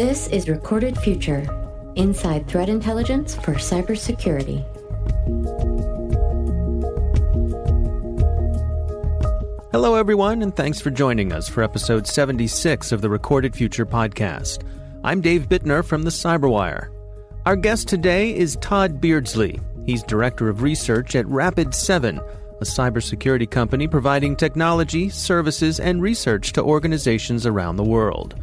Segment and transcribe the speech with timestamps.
[0.00, 1.46] This is Recorded Future
[1.94, 4.64] Inside Threat Intelligence for Cybersecurity.
[9.72, 14.64] Hello, everyone, and thanks for joining us for episode 76 of the Recorded Future podcast.
[15.04, 16.88] I'm Dave Bittner from the Cyberwire.
[17.44, 19.60] Our guest today is Tod Beardsley.
[19.84, 22.26] He's Director of Research at Rapid7,
[22.58, 28.34] a cybersecurity company providing technology, services, and research to organizations around the world.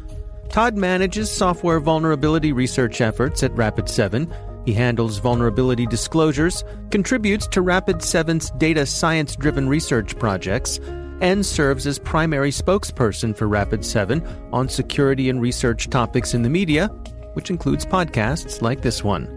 [0.49, 4.31] Tod manages software vulnerability research efforts at Rapid7.
[4.65, 10.79] He handles vulnerability disclosures, contributes to Rapid7's data science driven research projects,
[11.21, 16.87] and serves as primary spokesperson for Rapid7 on security and research topics in the media,
[17.33, 19.33] which includes podcasts like this one.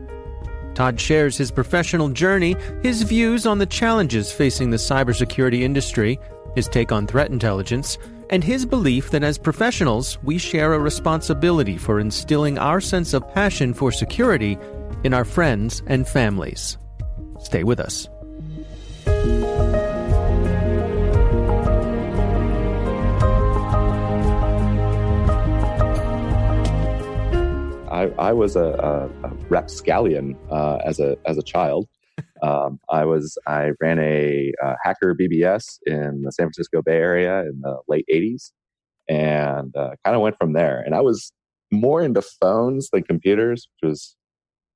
[0.74, 6.18] Tod shares his professional journey, his views on the challenges facing the cybersecurity industry,
[6.54, 7.98] his take on threat intelligence,
[8.30, 13.28] and his belief that as professionals, we share a responsibility for instilling our sense of
[13.34, 14.56] passion for security
[15.04, 16.78] in our friends and families.
[17.40, 18.08] Stay with us.
[27.90, 31.86] I, I was a, a, a rapscallion uh, as a as a child.
[32.42, 37.40] Um, I was I ran a, a, hacker BBS in the San Francisco Bay Area
[37.40, 38.52] in the late '80s,
[39.08, 40.80] and uh, kind of went from there.
[40.80, 41.32] And I was
[41.70, 44.16] more into phones than computers, which was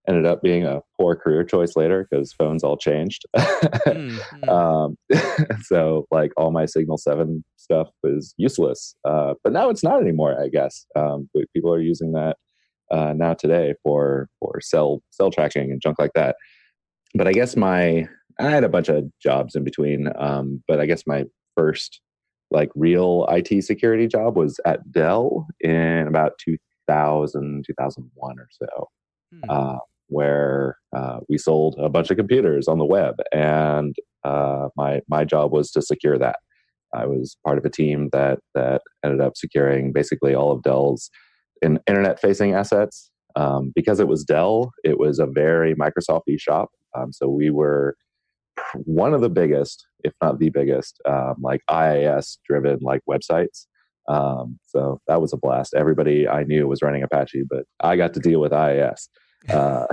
[0.06, 3.25] ended up being a poor career choice later because phones all changed.
[3.37, 4.49] mm-hmm.
[4.49, 4.97] um,
[5.62, 10.41] so like all my Signal Seven stuff was useless, uh, but now it's not anymore.
[10.41, 12.37] I guess um, people are using that
[12.91, 16.37] uh, now today for for cell cell tracking and junk like that.
[17.15, 20.09] But I guess my I had a bunch of jobs in between.
[20.19, 21.25] Um, but I guess my
[21.56, 22.01] first
[22.51, 28.89] like real IT security job was at Dell in about 2000 2001 or so.
[29.33, 29.51] Hmm.
[29.51, 35.00] Uh, where uh, we sold a bunch of computers on the web, and uh, my
[35.09, 36.37] my job was to secure that.
[36.94, 41.11] I was part of a team that that ended up securing basically all of Dell's
[41.62, 43.11] in internet facing assets.
[43.37, 46.69] Um, because it was Dell, it was a very Microsoft shop.
[46.94, 47.97] Um, so we were
[48.84, 53.66] one of the biggest, if not the biggest, um, like IIS driven like websites.
[54.09, 55.75] Um, so that was a blast.
[55.75, 59.09] Everybody I knew was running Apache, but I got to deal with IIS.
[59.49, 59.87] Uh,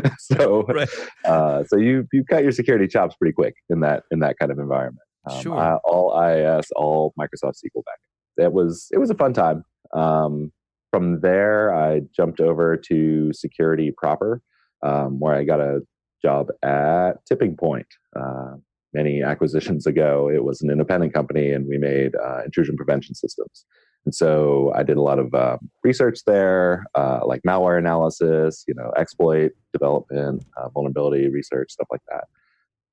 [0.18, 0.88] so, right.
[1.24, 4.50] uh, so you you cut your security chops pretty quick in that in that kind
[4.50, 5.02] of environment.
[5.30, 5.58] Um, sure.
[5.58, 7.98] I, all IIS, all Microsoft SQL back.
[8.36, 9.64] It was it was a fun time.
[9.94, 10.52] Um,
[10.90, 14.40] from there, I jumped over to security proper,
[14.82, 15.80] um, where I got a
[16.22, 17.86] job at Tipping Point.
[18.18, 18.54] Uh,
[18.94, 23.64] many acquisitions ago, it was an independent company, and we made uh, intrusion prevention systems.
[24.04, 28.74] And so I did a lot of uh, research there, uh, like malware analysis, you
[28.74, 32.24] know, exploit development, uh, vulnerability research, stuff like that.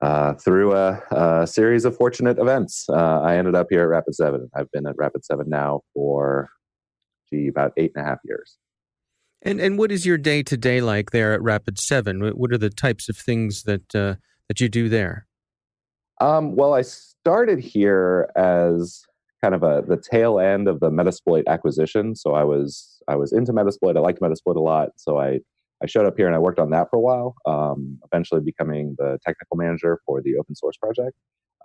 [0.01, 4.49] Uh, through a, a, series of fortunate events, I ended up here at Rapid Seven.
[4.53, 6.49] I've been at Rapid Seven now for
[7.29, 8.57] gee, about eight and a half years.
[9.45, 12.21] And and what is your day to day like there at Rapid Seven?
[12.21, 14.15] What are the types of things that uh,
[14.49, 15.27] that you do there?
[16.19, 19.03] Um, well, I started here as
[19.43, 22.15] kind of a the tail end of the Metasploit acquisition.
[22.15, 23.95] So I was I was into Metasploit.
[23.95, 24.89] I liked Metasploit a lot.
[24.97, 25.39] So I
[25.83, 27.35] I showed up here and I worked on that for a while.
[27.45, 31.15] Um, eventually becoming the technical manager for the open source project.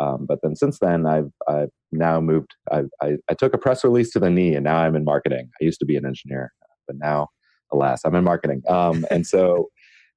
[0.01, 2.55] Um, but then since then, I've, I've now moved.
[2.73, 5.51] I, I, I, took a press release to the knee, and now I'm in marketing.
[5.61, 6.53] I used to be an engineer,
[6.87, 7.29] but now,
[7.73, 8.63] alas, I'm in marketing.
[8.69, 9.69] Um, and so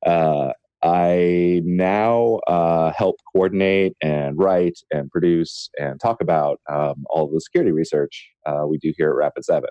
[0.06, 0.52] uh,
[0.84, 7.40] I now uh, help coordinate and write and produce and talk about um, all the
[7.40, 9.70] security research uh, we do here at Rapid Seven.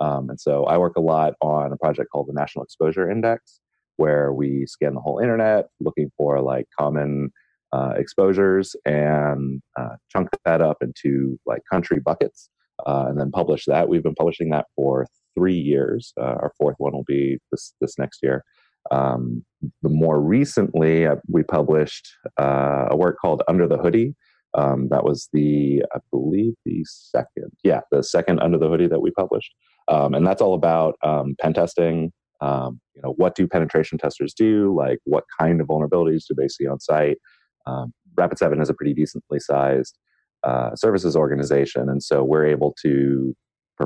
[0.00, 3.60] Um, and so I work a lot on a project called the National Exposure Index,
[3.96, 7.30] where we scan the whole internet looking for like common
[7.72, 12.50] uh, exposures and uh, chunk that up into like country buckets
[12.86, 13.88] uh, and then publish that.
[13.88, 16.12] We've been publishing that for three years.
[16.20, 18.44] Uh, our fourth one will be this this next year.
[18.90, 19.44] Um,
[19.82, 22.08] the more recently, uh, we published
[22.40, 24.14] uh, a work called Under the Hoodie.
[24.54, 29.00] Um, that was the, I believe, the second, yeah, the second Under the Hoodie that
[29.00, 29.54] we published,
[29.88, 32.12] um, and that's all about um, pen testing.
[32.40, 34.74] Um, you know, what do penetration testers do?
[34.76, 37.18] Like, what kind of vulnerabilities do they see on site?
[37.66, 39.96] Um, Rapid7 is a pretty decently sized
[40.42, 43.34] uh, services organization, and so we're able to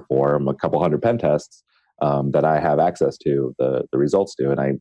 [0.01, 1.63] perform a couple hundred pen tests
[2.03, 4.75] um, that I have access to the the results to, and I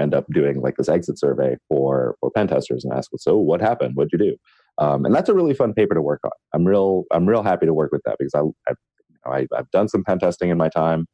[0.00, 3.36] end up doing like this exit survey for for pen testers and ask, well so
[3.36, 3.96] what happened?
[3.96, 4.36] What'd you do?
[4.78, 6.30] Um, and that's a really fun paper to work on.
[6.54, 8.74] I'm real I'm real happy to work with that because I, I
[9.26, 11.06] I, have done some pen testing in my time.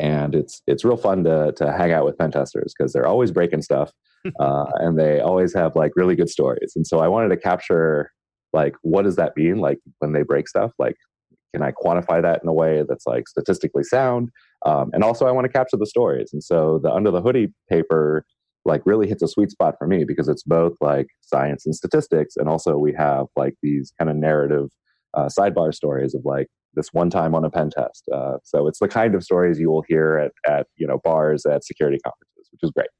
[0.00, 3.30] and it's it's real fun to to hang out with pen testers because they're always
[3.30, 3.92] breaking stuff,
[4.40, 6.72] uh, and they always have like really good stories.
[6.76, 8.10] And so I wanted to capture
[8.52, 10.96] like what does that mean like when they break stuff like
[11.56, 14.28] can i quantify that in a way that's like statistically sound
[14.66, 17.48] um, and also i want to capture the stories and so the under the hoodie
[17.70, 18.24] paper
[18.66, 22.36] like really hits a sweet spot for me because it's both like science and statistics
[22.36, 24.68] and also we have like these kind of narrative
[25.14, 28.04] uh, sidebar stories of like this one time on a pen test.
[28.12, 31.46] Uh, so it's the kind of stories you will hear at, at you know bars
[31.46, 32.90] at security conferences, which is great.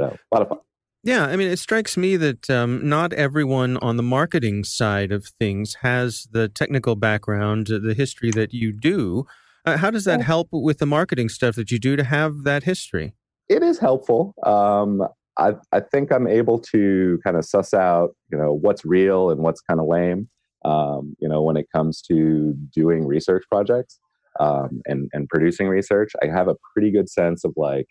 [0.00, 0.58] So a lot of fun.
[1.04, 5.26] Yeah, I mean, it strikes me that um, not everyone on the marketing side of
[5.38, 9.26] things has the technical background, the history that you do.
[9.66, 12.64] Uh, how does that help with the marketing stuff that you do to have that
[12.64, 13.14] history?
[13.48, 14.34] It is helpful.
[14.44, 15.02] Um,
[15.36, 19.40] I, I think I'm able to kind of suss out, you know, what's real and
[19.42, 20.28] what's kind of lame
[20.64, 23.98] um, you know, when it comes to doing research projects
[24.40, 27.86] um, and, and producing research, I have a pretty good sense of like,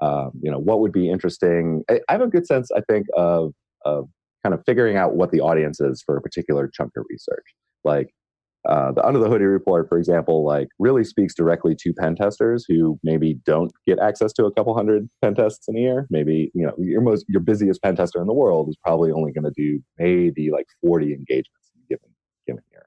[0.00, 1.82] um, you know, what would be interesting.
[1.90, 3.52] I, I, have a good sense, I think, of,
[3.84, 4.08] of
[4.42, 7.44] kind of figuring out what the audience is for a particular chunk of research.
[7.84, 8.08] Like,
[8.68, 12.64] uh, the under the hoodie report, for example, like really speaks directly to pen testers
[12.68, 16.06] who maybe don't get access to a couple hundred pen tests in a year.
[16.10, 19.32] Maybe you know your most your busiest pen tester in the world is probably only
[19.32, 22.10] going to do maybe like forty engagements given
[22.46, 22.86] given year.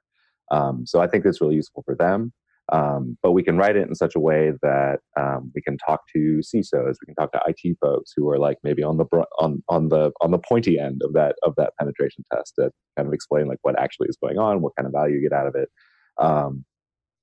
[0.51, 2.33] Um, so I think it's really useful for them.
[2.71, 6.01] Um, but we can write it in such a way that um, we can talk
[6.15, 9.05] to CISOs, we can talk to IT folks who are like maybe on the
[9.39, 13.07] on on the on the pointy end of that of that penetration test to kind
[13.07, 15.47] of explain like what actually is going on, what kind of value you get out
[15.47, 15.69] of it.
[16.17, 16.63] Um,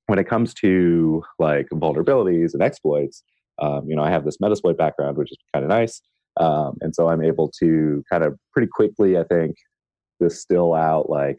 [0.06, 3.23] when it comes to like vulnerabilities and exploits,
[3.61, 6.03] um, you know, I have this Metasploit background, which is kind of nice,
[6.39, 9.56] um, and so I'm able to kind of pretty quickly, I think,
[10.21, 11.39] distill out like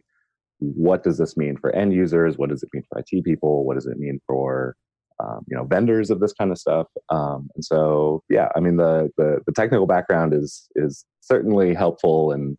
[0.60, 2.38] what does this mean for end users?
[2.38, 3.66] What does it mean for IT people?
[3.66, 4.76] What does it mean for
[5.22, 6.88] um, you know vendors of this kind of stuff?
[7.10, 12.32] Um, and so yeah, I mean the, the, the technical background is is certainly helpful
[12.32, 12.58] and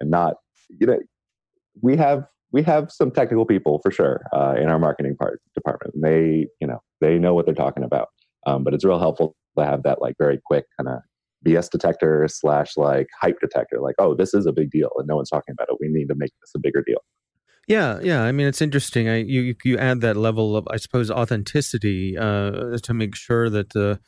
[0.00, 0.34] and not
[0.80, 0.98] you know
[1.80, 5.94] we have we have some technical people for sure uh, in our marketing part department.
[5.94, 8.08] And they you know they know what they're talking about,
[8.46, 11.00] um, but it's real helpful to have that like very quick kind of
[11.46, 13.80] BS detector slash like hype detector.
[13.80, 15.76] Like, oh, this is a big deal, and no one's talking about it.
[15.80, 17.00] We need to make this a bigger deal.
[17.68, 18.22] Yeah, yeah.
[18.22, 19.08] I mean, it's interesting.
[19.08, 23.70] I, you you add that level of, I suppose, authenticity uh, to make sure that
[23.70, 24.00] the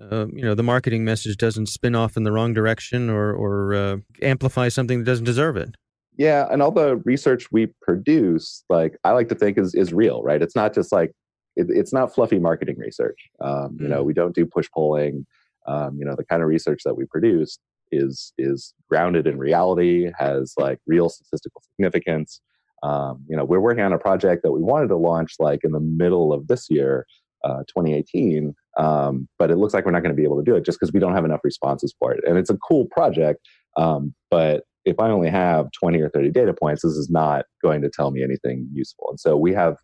[0.00, 3.74] uh, you know the marketing message doesn't spin off in the wrong direction or or
[3.74, 5.74] uh, amplify something that doesn't deserve it.
[6.16, 10.22] Yeah, and all the research we produce, like I like to think, is is real,
[10.22, 10.42] right?
[10.42, 11.12] It's not just like
[11.56, 13.18] it, it's not fluffy marketing research.
[13.40, 13.90] Um, you mm.
[13.90, 15.26] know, we don't do push polling.
[15.66, 17.58] Um, you know, the kind of research that we produce
[17.90, 22.42] is is grounded in reality, has like real statistical significance
[22.82, 25.72] um, you know, we're working on a project that we wanted to launch like in
[25.72, 27.06] the middle of this year,
[27.44, 30.56] uh, 2018, um, but it looks like we're not going to be able to do
[30.56, 32.20] it just because we don't have enough responses for it.
[32.26, 33.40] And it's a cool project,
[33.76, 37.82] um, but if I only have 20 or 30 data points, this is not going
[37.82, 39.06] to tell me anything useful.
[39.10, 39.76] And so we have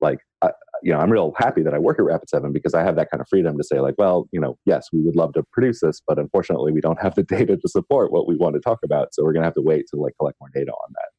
[0.00, 0.50] like, uh,
[0.82, 3.20] you know, I'm real happy that I work at Rapid7 because I have that kind
[3.20, 6.00] of freedom to say, like, well, you know, yes, we would love to produce this,
[6.06, 9.08] but unfortunately, we don't have the data to support what we want to talk about.
[9.12, 11.17] So we're going to have to wait to like collect more data on that.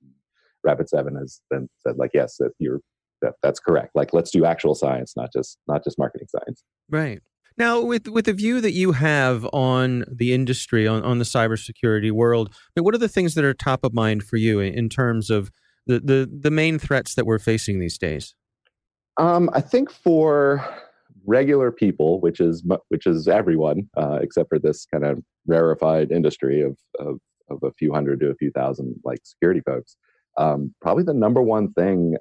[0.63, 2.79] Rapid Seven has then said like, yes, that you're
[3.21, 3.91] that, that's correct.
[3.95, 6.63] Like, let's do actual science, not just not just marketing science.
[6.89, 7.21] Right.
[7.57, 12.11] Now, with with the view that you have on the industry, on, on the cybersecurity
[12.11, 14.87] world, I mean, what are the things that are top of mind for you in
[14.87, 15.51] terms of
[15.85, 18.35] the, the, the main threats that we're facing these days?
[19.17, 20.65] Um, I think for
[21.25, 26.61] regular people, which is which is everyone, uh, except for this kind of rarefied industry
[26.61, 27.19] of, of
[27.49, 29.97] of a few hundred to a few thousand like security folks,
[30.39, 32.15] um, probably the number one thing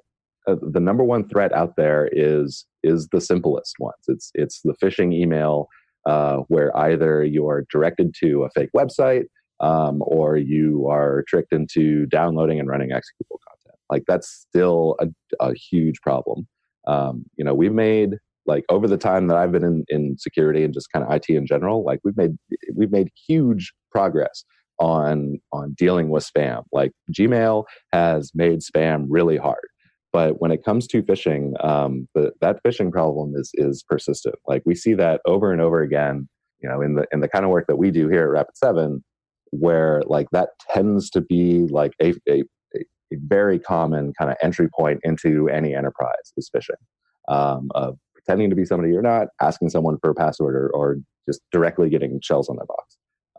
[0.47, 4.03] uh, the number one threat out there is is the simplest ones.
[4.07, 5.67] It's it's the phishing email
[6.05, 9.25] uh, where either you're directed to a fake website
[9.59, 13.77] um, or you are tricked into downloading and running executable content.
[13.89, 15.07] Like that's still a,
[15.39, 16.47] a huge problem.
[16.87, 20.63] Um, you know we've made like over the time that i've been in, in security
[20.63, 22.31] and just kind of it in general like we've made
[22.73, 24.43] we've made huge progress
[24.79, 26.63] on on dealing with spam.
[26.71, 29.67] Like Gmail has made spam really hard,
[30.11, 34.35] but when it comes to phishing, um, the, that phishing problem is is persistent.
[34.47, 36.27] Like we see that over and over again.
[36.61, 38.57] You know, in the in the kind of work that we do here at Rapid
[38.57, 39.03] Seven,
[39.51, 42.43] where like that tends to be like a, a,
[42.75, 42.83] a
[43.13, 46.81] very common kind of entry point into any enterprise is phishing.
[47.27, 50.97] Um, of pretending to be somebody you're not, asking someone for a password, or, or
[51.27, 52.88] just directly getting shells on their box.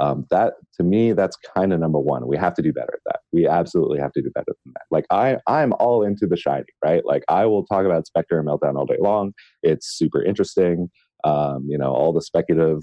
[0.00, 2.26] Um, that to me, that's kind of number one.
[2.26, 3.20] We have to do better at that.
[3.32, 4.84] We absolutely have to do better than that.
[4.90, 7.04] Like I, I'm all into the shiny, right?
[7.04, 9.32] Like I will talk about Spectre and Meltdown all day long.
[9.62, 10.88] It's super interesting.
[11.24, 12.80] um, you know, all the speculative,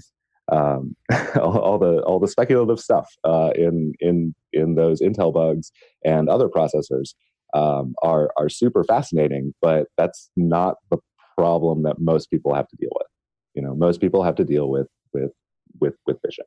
[0.52, 0.96] um,
[1.40, 5.72] all, the all the speculative stuff uh, in in in those Intel bugs
[6.04, 7.14] and other processors
[7.54, 9.54] um, are are super fascinating.
[9.60, 10.98] But that's not the
[11.36, 13.06] problem that most people have to deal with.
[13.54, 15.32] You know, most people have to deal with with
[15.80, 16.46] with with phishing.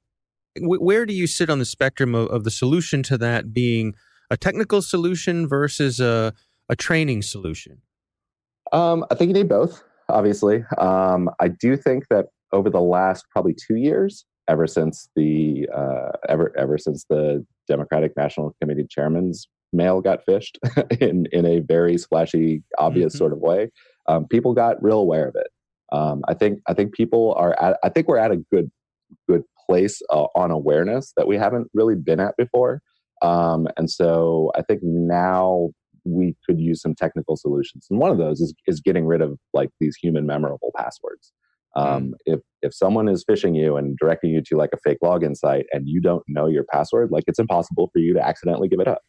[0.60, 3.94] Where do you sit on the spectrum of, of the solution to that being
[4.30, 6.34] a technical solution versus a
[6.70, 7.82] a training solution?
[8.72, 9.84] Um, I think you need both.
[10.10, 15.68] Obviously, um, I do think that over the last probably two years, ever since the
[15.74, 20.58] uh, ever ever since the Democratic National Committee chairman's mail got phished
[21.02, 23.20] in in a very splashy, obvious mm-hmm.
[23.20, 23.70] sort of way,
[24.08, 25.48] um, people got real aware of it.
[25.92, 28.72] Um, I think I think people are at I think we're at a good
[29.30, 32.82] good place uh, on awareness that we haven't really been at before.
[33.22, 35.70] Um, and so I think now
[36.04, 37.86] we could use some technical solutions.
[37.90, 41.32] And one of those is, is getting rid of like these human memorable passwords.
[41.76, 42.12] Um, mm.
[42.26, 45.66] If if someone is phishing you and directing you to like a fake login site
[45.72, 48.88] and you don't know your password, like it's impossible for you to accidentally give it
[48.88, 49.02] up.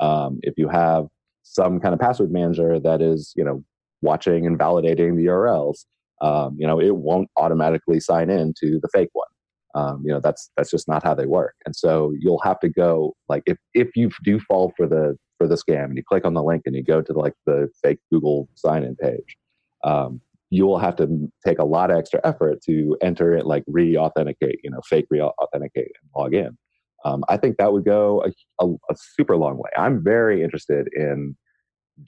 [0.00, 1.06] Um, if you have
[1.42, 3.62] some kind of password manager that is you know
[4.02, 5.84] watching and validating the URLs,
[6.20, 9.28] um, you know it won't automatically sign in to the fake one.
[9.74, 11.54] Um, you know that's that's just not how they work.
[11.64, 15.46] And so you'll have to go like if if you do fall for the for
[15.46, 17.98] the scam and you click on the link and you go to like the fake
[18.12, 19.36] Google sign in page,
[19.84, 23.64] um, you will have to take a lot of extra effort to enter it, like
[23.66, 26.58] re authenticate, you know, fake re authenticate and log in.
[27.04, 29.70] Um, I think that would go a, a, a, super long way.
[29.76, 31.34] I'm very interested in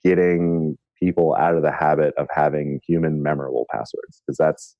[0.04, 4.76] getting people out of the habit of having human memorable passwords because that's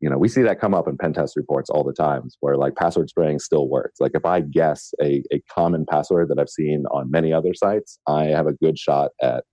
[0.00, 2.56] you know we see that come up in pen test reports all the times where
[2.56, 4.00] like password spraying still works.
[4.00, 7.98] Like if i guess a, a common password that i've seen on many other sites
[8.06, 9.44] i have a good shot at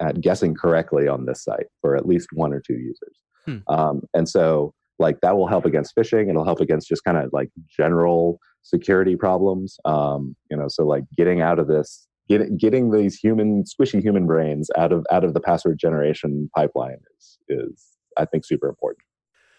[0.00, 3.16] at guessing correctly on this site for at least one or two users.
[3.46, 3.58] Hmm.
[3.68, 6.28] um, and so like that will help against phishing.
[6.30, 9.76] It'll help against just kind of like general security problems.
[9.84, 14.26] Um, you know so like getting out of this getting getting these human squishy human
[14.26, 17.84] brains out of out of the password generation pipeline is is
[18.16, 19.05] i think super important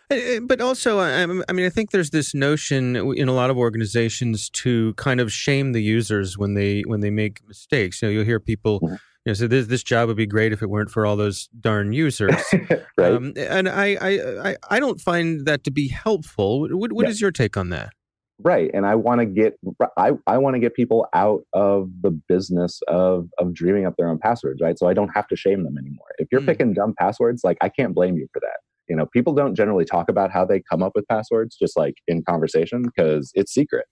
[0.09, 4.93] but also, I mean, I think there's this notion in a lot of organizations to
[4.93, 8.01] kind of shame the users when they when they make mistakes.
[8.01, 8.93] You know, you'll hear people, mm-hmm.
[8.93, 11.49] you know, say this this job would be great if it weren't for all those
[11.59, 12.41] darn users.
[12.97, 13.13] right.
[13.13, 16.69] Um, and I, I I don't find that to be helpful.
[16.69, 17.11] What, what yeah.
[17.11, 17.91] is your take on that?
[18.39, 18.69] Right.
[18.73, 19.57] And I want to get
[19.97, 24.07] I, I want to get people out of the business of of dreaming up their
[24.07, 24.79] own passwords, right?
[24.79, 26.07] So I don't have to shame them anymore.
[26.17, 26.45] If you're mm.
[26.45, 29.85] picking dumb passwords, like I can't blame you for that you know people don't generally
[29.85, 33.85] talk about how they come up with passwords just like in conversation because it's secret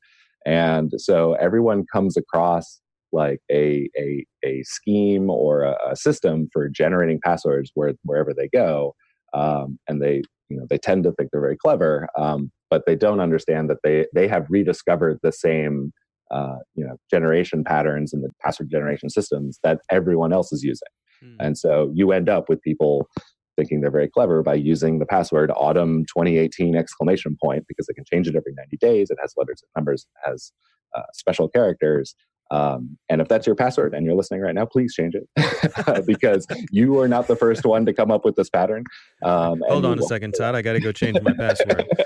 [0.46, 6.70] and so everyone comes across like a a, a scheme or a, a system for
[6.70, 8.96] generating passwords where, wherever they go
[9.34, 12.96] um, and they you know they tend to think they're very clever um, but they
[12.96, 15.92] don't understand that they they have rediscovered the same
[16.32, 20.88] uh, you know generation patterns and the password generation systems that everyone else is using
[21.22, 21.36] hmm.
[21.40, 23.08] and so you end up with people
[23.56, 28.06] thinking they're very clever by using the password autumn 2018 exclamation point because they can
[28.06, 29.10] change it every 90 days.
[29.10, 30.52] It has letters and numbers, it has
[30.96, 32.16] uh, special characters.
[32.52, 36.46] Um, and if that's your password and you're listening right now, please change it because
[36.72, 38.84] you are not the first one to come up with this pattern.
[39.24, 40.54] Um, Hold on a second, Tod.
[40.54, 41.86] I got to go change my password.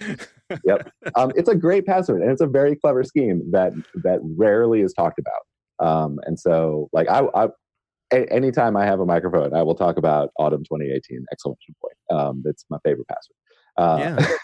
[0.64, 3.72] yep, um, it's a great password and it's a very clever scheme that
[4.02, 5.86] that rarely is talked about.
[5.86, 7.48] Um, and so, like, I, I
[8.14, 12.20] a- anytime I have a microphone, I will talk about autumn 2018 exclamation point.
[12.20, 13.36] Um, it's my favorite password.
[13.76, 14.36] Uh, yeah.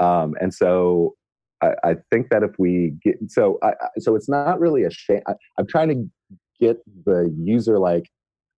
[0.04, 1.14] um, and so
[1.62, 5.20] I, I, think that if we get so I, so it's not really a shame.
[5.28, 8.10] I, I'm trying to get the user like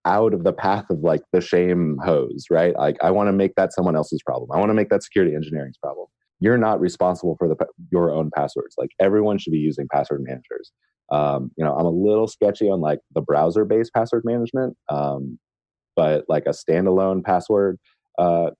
[0.06, 2.75] out of the path of like the shame hose, right?
[2.76, 4.50] Like I want to make that someone else's problem.
[4.52, 6.06] I want to make that security engineering's problem.
[6.40, 7.56] You're not responsible for the
[7.90, 8.75] your own passwords.
[8.78, 10.72] Like everyone should be using password managers.
[11.10, 15.38] Um, you know, I'm a little sketchy on like the browser-based password management, um,
[15.94, 17.78] but like a standalone password
[18.18, 18.50] uh,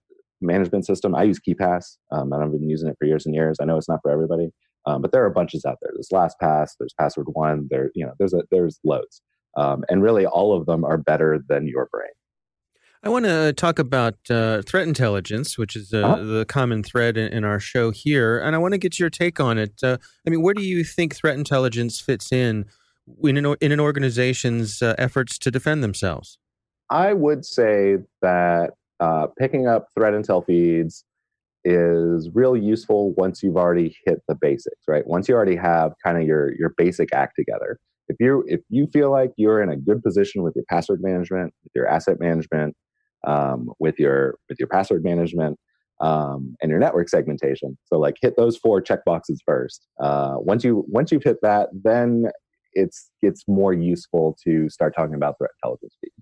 [0.41, 3.59] management system, I use KeePass, um, and I've been using it for years and years.
[3.61, 4.51] I know it's not for everybody,
[4.87, 5.91] um, but there are bunches out there.
[5.95, 9.23] There's LastPass, there's Password One, there, you know, there's a, there's loads,
[9.57, 12.11] um, and really all of them are better than your brain.
[13.03, 16.25] I want to talk about uh, threat intelligence, which is uh, uh-huh.
[16.25, 19.39] the common thread in, in, our show here, and I want to get your take
[19.39, 19.81] on it.
[19.83, 22.67] Uh, I mean, where do you think threat intelligence fits in
[23.23, 26.39] in an, in an organization's uh, efforts to defend themselves?
[26.91, 31.05] I would say that uh, picking up threat intel feeds
[31.65, 35.07] is real useful once you've already hit the basics, right?
[35.07, 37.79] Once you already have kind of your your basic act together.
[38.09, 41.53] If you if you feel like you're in a good position with your password management,
[41.65, 42.77] with your asset management,
[43.27, 45.59] um, with your with your password management,
[46.01, 47.77] um, and your network segmentation.
[47.85, 49.87] So like hit those four checkboxes first.
[50.01, 52.27] Uh, once you once you've hit that, then
[52.75, 56.15] it's it's more useful to start talking about threat intelligence feeds.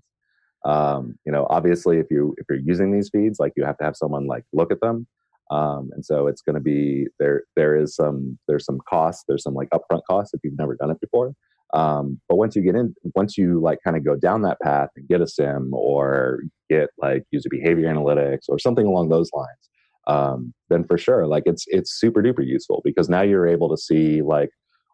[0.65, 3.83] Um, you know, obviously, if you if you're using these feeds, like you have to
[3.83, 5.07] have someone like look at them,
[5.51, 7.43] um, and so it's going to be there.
[7.55, 9.25] There is some there's some cost.
[9.27, 11.33] There's some like upfront costs if you've never done it before.
[11.73, 14.89] Um, but once you get in, once you like kind of go down that path
[14.95, 19.69] and get a SIEM or get like user behavior analytics or something along those lines,
[20.07, 23.77] um, then for sure, like it's it's super duper useful because now you're able to
[23.77, 24.49] see like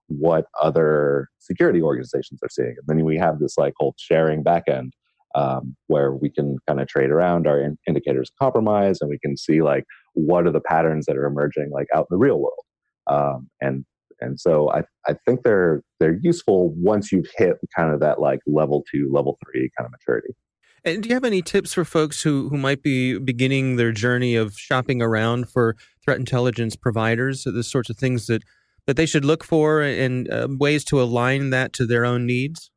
[0.08, 4.92] what other security organizations are seeing, and then we have this like whole sharing backend
[5.36, 9.20] um, where we can kind of trade around our in- indicators of compromise and we
[9.20, 12.40] can see like what are the patterns that are emerging like out in the real
[12.40, 12.64] world.
[13.08, 13.86] Um, and
[14.20, 18.40] and so I, I think they're they're useful once you've hit kind of that like
[18.46, 20.34] level two level three kind of maturity
[20.84, 24.36] and do you have any tips for folks who, who might be beginning their journey
[24.36, 28.44] of shopping around for threat intelligence providers, the sorts of things that,
[28.88, 32.72] that they should look for and uh, ways to align that to their own needs?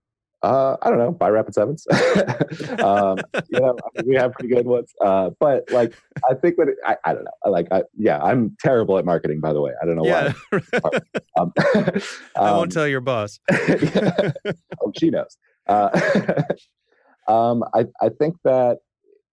[0.44, 1.86] Uh, I don't know, buy Rapid Sevens.
[2.80, 3.16] um,
[3.48, 4.92] you know, I mean, we have pretty good ones.
[5.00, 5.94] Uh, but like,
[6.28, 7.50] I think that it, I, I don't know.
[7.50, 9.72] Like, I, yeah, I'm terrible at marketing, by the way.
[9.80, 10.34] I don't know yeah.
[10.50, 10.90] why.
[11.40, 13.40] um, I won't um, tell your boss.
[13.50, 15.38] oh, she knows.
[15.66, 15.88] Uh,
[17.28, 18.78] um, I, I think that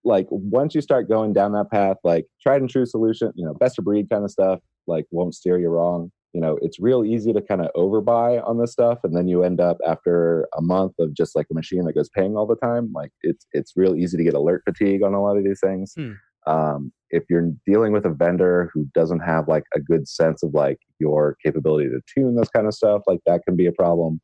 [0.04, 3.54] like once you start going down that path, like tried and true solution, you know,
[3.54, 6.12] best of breed kind of stuff, like won't steer you wrong.
[6.34, 9.44] You know it's real easy to kind of overbuy on this stuff and then you
[9.44, 12.56] end up after a month of just like a machine that goes paying all the
[12.56, 15.60] time like it's it's real easy to get alert fatigue on a lot of these
[15.62, 15.92] things.
[15.94, 16.12] Hmm.
[16.48, 20.54] um, if you're dealing with a vendor who doesn't have like a good sense of
[20.54, 24.22] like your capability to tune this kind of stuff like that can be a problem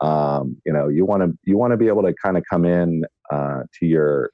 [0.00, 2.64] um, you know you want to you want to be able to kind of come
[2.64, 3.02] in
[3.32, 4.30] uh, to your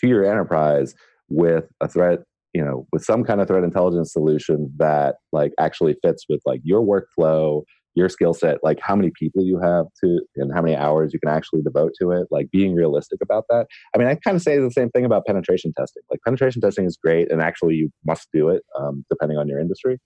[0.00, 0.94] to your enterprise
[1.28, 2.20] with a threat
[2.54, 6.60] you know with some kind of threat intelligence solution that like actually fits with like
[6.62, 7.62] your workflow
[7.96, 11.18] your skill set like how many people you have to and how many hours you
[11.18, 13.66] can actually devote to it like being realistic about that.
[13.94, 16.02] I mean i kind of say the same thing about penetration testing.
[16.10, 19.58] Like penetration testing is great and actually you must do it um, depending on your
[19.58, 19.98] industry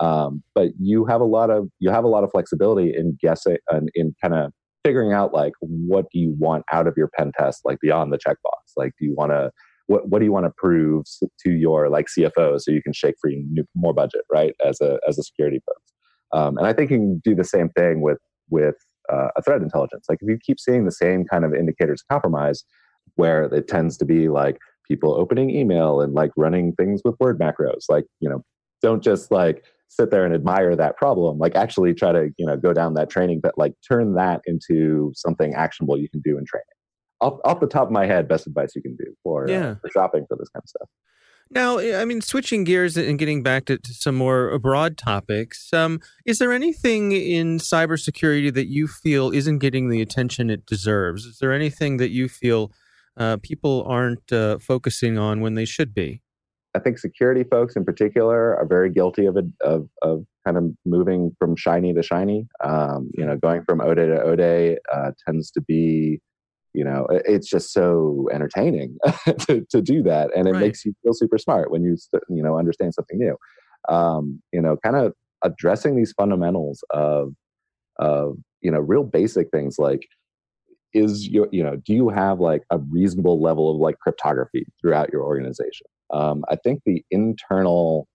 [0.00, 3.58] um, but you have a lot of you have a lot of flexibility in guessing
[3.70, 4.52] and in kind of
[4.84, 8.18] figuring out like what do you want out of your pen test like beyond the
[8.18, 9.50] checkbox like do you want to
[9.86, 11.04] what what do you want to prove
[11.44, 14.54] to your like CFO so you can shake free new, more budget, right?
[14.64, 15.92] As a as a security folks,
[16.32, 18.18] um, and I think you can do the same thing with
[18.50, 18.74] with
[19.12, 20.06] uh, a threat intelligence.
[20.08, 22.64] Like if you keep seeing the same kind of indicators of compromise,
[23.14, 27.38] where it tends to be like people opening email and like running things with word
[27.38, 28.42] macros, like you know,
[28.82, 32.56] don't just like sit there and admire that problem like actually try to you know
[32.56, 36.44] go down that training but like turn that into something actionable you can do in
[36.44, 36.64] training
[37.20, 39.66] off, off the top of my head, best advice you can do for, uh, yeah.
[39.68, 40.88] uh, for shopping for this kind of stuff.
[41.48, 46.00] Now, I mean, switching gears and getting back to, to some more broad topics, um,
[46.24, 51.24] is there anything in cybersecurity that you feel isn't getting the attention it deserves?
[51.24, 52.72] Is there anything that you feel
[53.16, 56.20] uh, people aren't uh, focusing on when they should be?
[56.76, 60.64] I think security folks in particular are very guilty of it, of, of kind of
[60.84, 62.46] moving from shiny to shiny.
[62.62, 66.20] Um, you know, going from ODay to ODay uh, tends to be
[66.74, 68.98] you know it's just so entertaining
[69.40, 70.60] to, to do that and it right.
[70.60, 71.96] makes you feel super smart when you
[72.28, 73.34] you know understand something new
[73.88, 77.32] um, you know kind of addressing these fundamentals of
[77.98, 80.06] of you know real basic things like
[80.96, 85.12] is your you know do you have like a reasonable level of like cryptography throughout
[85.12, 88.08] your organization um, i think the internal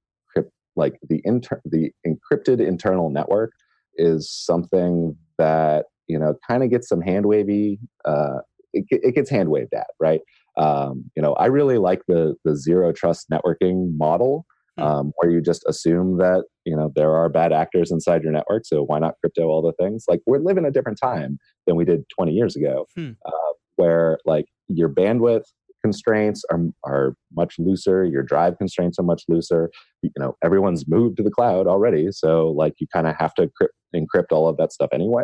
[0.78, 3.52] like the inter the encrypted internal network
[3.98, 8.40] is something that you know kind of gets some hand wavy uh,
[8.74, 10.22] it, it gets hand waved at, right?
[10.58, 14.46] Um, you know, I really like the the zero trust networking model.
[14.78, 18.66] Um, where you just assume that you know there are bad actors inside your network.
[18.66, 20.06] So why not crypto all the things?
[20.08, 23.12] Like we're living a different time than we did 20 years ago, hmm.
[23.26, 25.44] uh, where like your bandwidth
[25.84, 29.72] constraints are are much looser your drive constraints are much looser
[30.04, 33.50] you know everyone's moved to the cloud already so like you kind of have to
[33.58, 35.24] crypt, encrypt all of that stuff anyway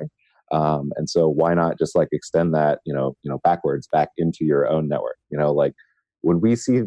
[0.51, 4.10] um, and so why not just like extend that, you know, you know, backwards back
[4.17, 5.17] into your own network?
[5.29, 5.73] You know, like
[6.21, 6.83] when we see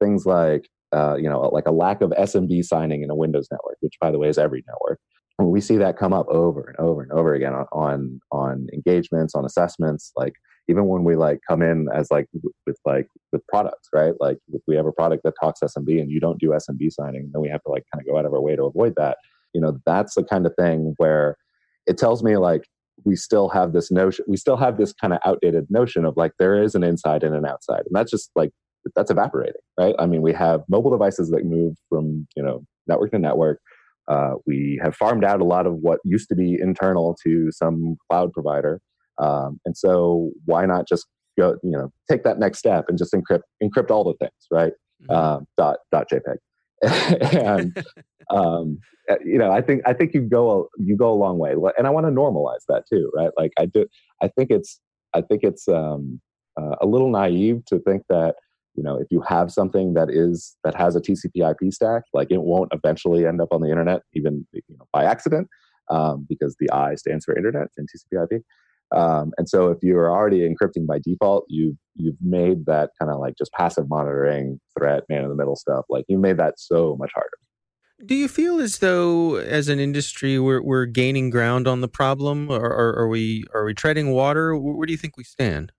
[0.00, 3.76] things like, uh, you know, like a lack of SMB signing in a Windows network,
[3.80, 5.00] which by the way is every network,
[5.36, 8.66] when we see that come up over and over and over again on on, on
[8.72, 10.34] engagements, on assessments, like
[10.68, 12.26] even when we like come in as like
[12.66, 14.14] with like with products, right?
[14.20, 17.30] Like if we have a product that talks SMB and you don't do SMB signing,
[17.32, 19.18] then we have to like kind of go out of our way to avoid that.
[19.52, 21.36] You know, that's the kind of thing where
[21.86, 22.62] it tells me like
[23.04, 26.32] we still have this notion we still have this kind of outdated notion of like
[26.38, 28.50] there is an inside and an outside and that's just like
[28.94, 29.94] that's evaporating, right?
[29.98, 33.60] I mean, we have mobile devices that move from you know network to network.
[34.08, 37.96] Uh, we have farmed out a lot of what used to be internal to some
[38.10, 38.80] cloud provider,
[39.18, 41.06] um, and so why not just
[41.38, 44.72] go you know take that next step and just encrypt encrypt all the things, right?
[45.02, 45.14] Mm-hmm.
[45.14, 46.36] Uh, dot dot JPEG.
[46.82, 47.84] and
[48.30, 48.78] um,
[49.10, 51.54] uh, you know, I think I think you go a, you go a long way,
[51.78, 53.30] and I want to normalize that too, right?
[53.36, 53.86] Like I do,
[54.22, 54.80] I think it's
[55.14, 56.20] I think it's um,
[56.60, 58.36] uh, a little naive to think that
[58.74, 62.42] you know if you have something that is that has a TCP/IP stack, like it
[62.42, 65.48] won't eventually end up on the internet, even you know, by accident,
[65.90, 68.42] um, because the I stands for internet in TCP/IP.
[68.94, 73.18] Um, and so if you're already encrypting by default, you've you've made that kind of
[73.18, 76.96] like just passive monitoring threat, man in the middle stuff, like you made that so
[76.98, 77.28] much harder.
[78.04, 82.50] Do you feel as though, as an industry, we're we're gaining ground on the problem,
[82.50, 84.56] or, or are we are we treading water?
[84.56, 85.72] Where do you think we stand?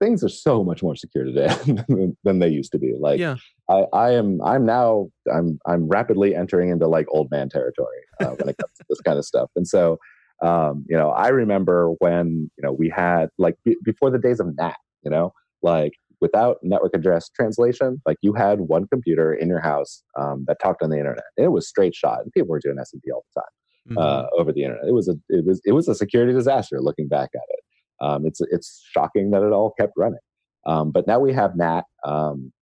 [0.00, 1.48] Things are so much more secure today
[2.24, 2.94] than they used to be.
[2.98, 3.36] Like, yeah.
[3.68, 8.30] I, I am I'm now I'm I'm rapidly entering into like old man territory uh,
[8.30, 9.98] when it comes to this kind of stuff, and so
[10.42, 14.40] um, you know I remember when you know we had like b- before the days
[14.40, 19.48] of NAT, you know, like without network address translation, like you had one computer in
[19.48, 21.24] your house um, that talked on the internet.
[21.36, 23.50] It was straight shot, and people were doing SMP all the time
[23.88, 23.98] mm-hmm.
[23.98, 24.86] uh, over the internet.
[24.86, 26.80] It was a it was it was a security disaster.
[26.80, 27.64] Looking back at it,
[28.00, 30.20] um, it's it's shocking that it all kept running.
[30.66, 32.52] Um, but now we have NAT um,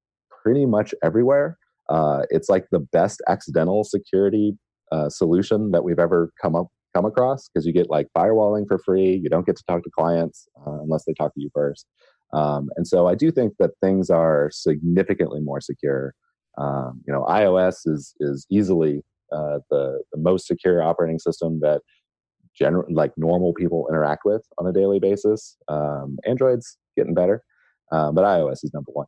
[0.43, 1.57] pretty much everywhere.
[1.89, 4.57] Uh, it's like the best accidental security
[4.91, 8.79] uh, solution that we've ever come up come across because you get like firewalling for
[8.79, 9.19] free.
[9.23, 11.87] You don't get to talk to clients uh, unless they talk to you first.
[12.33, 16.15] Um, and so I do think that things are significantly more secure.
[16.59, 21.83] Um, you know, iOS is is easily uh, the the most secure operating system that
[22.55, 25.57] general like normal people interact with on a daily basis.
[25.69, 27.43] Um, Android's getting better,
[27.91, 29.07] uh, but iOS is number one.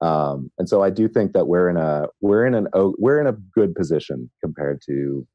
[0.00, 3.26] Um, and so I do think that we're in a we're in an we're in
[3.26, 5.26] a good position compared to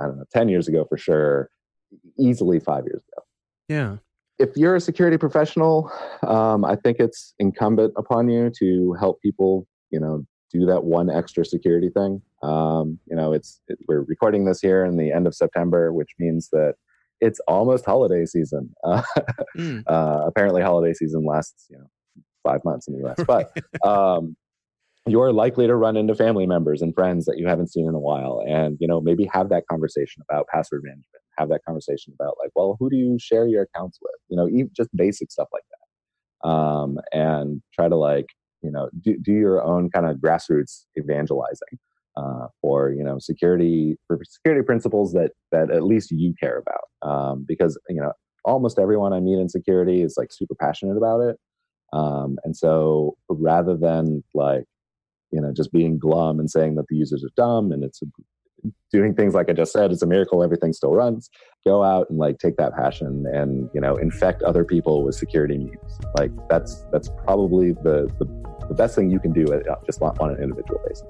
[0.00, 1.50] I don't know ten years ago for sure,
[2.18, 3.24] easily five years ago.
[3.68, 3.96] Yeah,
[4.38, 5.90] if you're a security professional,
[6.26, 11.08] um, I think it's incumbent upon you to help people, you know, do that one
[11.08, 12.20] extra security thing.
[12.42, 16.10] Um, you know, it's it, we're recording this here in the end of September, which
[16.18, 16.74] means that
[17.20, 18.74] it's almost holiday season.
[18.84, 19.02] Uh,
[19.56, 19.82] mm.
[19.86, 21.86] uh, apparently, holiday season lasts, you know,
[22.42, 23.24] five months in the U.S.
[23.26, 24.36] But um,
[25.06, 28.00] you're likely to run into family members and friends that you haven't seen in a
[28.00, 32.36] while, and you know, maybe have that conversation about password management have that conversation about
[32.42, 34.14] like, well, who do you share your accounts with?
[34.28, 36.48] You know, even just basic stuff like that.
[36.48, 38.26] Um, and try to like,
[38.62, 41.78] you know, do, do your own kind of grassroots evangelizing
[42.16, 47.08] uh, for you know security for security principles that that at least you care about.
[47.08, 48.12] Um, because you know,
[48.44, 51.38] almost everyone I meet in security is like super passionate about it.
[51.92, 54.64] Um, and so rather than like
[55.30, 58.02] you know just being glum and saying that the users are dumb and it's
[58.92, 61.30] doing things like I just said, it's a miracle everything still runs.
[61.64, 65.58] Go out and like take that passion and you know infect other people with security
[65.58, 65.98] needs.
[66.18, 70.00] Like that's that's probably the the, the best thing you can do at, uh, just
[70.02, 71.08] on an individual basis.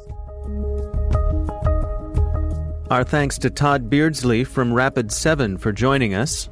[2.90, 6.50] Our thanks to Tod Beardsley from Rapid 7 for joining us.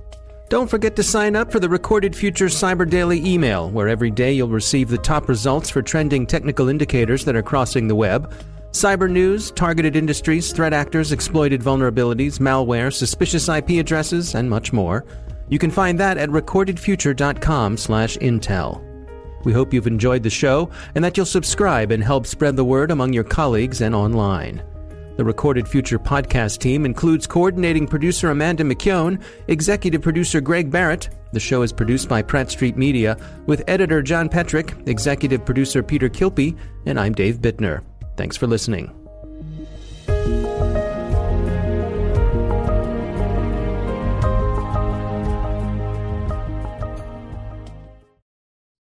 [0.49, 4.33] Don't forget to sign up for the Recorded Future Cyber Daily email, where every day
[4.33, 8.33] you'll receive the top results for trending technical indicators that are crossing the web
[8.73, 15.05] Cyber news, targeted industries, threat actors, exploited vulnerabilities, malware, suspicious IP addresses, and much more.
[15.49, 18.90] You can find that at recordedfuture.com/intel.
[19.45, 22.91] We hope you've enjoyed the show and that you'll subscribe and help spread the word
[22.91, 24.63] among your colleagues and online.
[25.17, 31.11] The Recorded Future podcast team includes coordinating producer Amanda McKeown, executive producer Greg Barrett.
[31.33, 36.09] The show is produced by Pratt Street Media with editor John Petrik, executive producer Peter
[36.09, 37.83] Kilpe, and I'm Dave Bittner.
[38.17, 39.00] Thanks for listening.